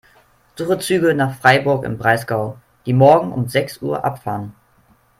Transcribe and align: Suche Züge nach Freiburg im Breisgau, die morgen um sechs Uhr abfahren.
Suche 0.55 0.79
Züge 0.79 1.13
nach 1.13 1.37
Freiburg 1.37 1.85
im 1.85 1.99
Breisgau, 1.99 2.57
die 2.87 2.93
morgen 2.93 3.31
um 3.31 3.47
sechs 3.47 3.83
Uhr 3.83 4.03
abfahren. 4.03 4.55